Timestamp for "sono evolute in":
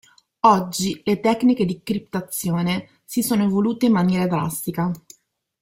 3.21-3.91